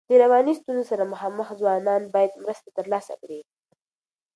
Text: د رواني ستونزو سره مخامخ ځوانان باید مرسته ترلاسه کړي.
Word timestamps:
د 0.09 0.11
رواني 0.23 0.53
ستونزو 0.59 0.89
سره 0.91 1.11
مخامخ 1.13 1.47
ځوانان 1.59 2.01
باید 2.13 2.39
مرسته 2.43 2.69
ترلاسه 2.77 3.13
کړي. 3.21 3.41